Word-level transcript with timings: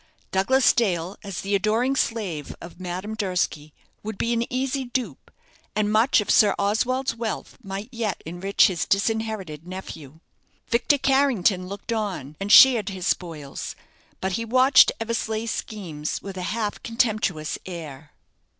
Douglas 0.31 0.73
Dale, 0.73 1.15
as 1.23 1.41
the 1.41 1.53
adoring 1.53 1.95
slave 1.95 2.55
of 2.59 2.79
Madame 2.79 3.13
Durski, 3.13 3.71
would 4.01 4.17
be 4.17 4.33
an 4.33 4.51
easy 4.51 4.85
dupe, 4.85 5.29
and 5.75 5.91
much 5.91 6.19
of 6.21 6.31
Sir 6.31 6.55
Oswald's 6.57 7.13
wealth 7.15 7.59
might 7.61 7.87
yet 7.91 8.23
enrich 8.25 8.65
his 8.65 8.87
disinherited 8.87 9.67
nephew. 9.67 10.19
Victor 10.67 10.97
Carrington 10.97 11.67
looked 11.67 11.93
on, 11.93 12.35
and 12.39 12.51
shared 12.51 12.89
his 12.89 13.05
spoils; 13.05 13.75
but 14.19 14.31
he 14.31 14.43
watched 14.43 14.91
Eversleigh's 14.99 15.51
schemes 15.51 16.19
with 16.19 16.35
a 16.35 16.41
half 16.49 16.81
contemptuous 16.81 17.59
air. 17.67 18.13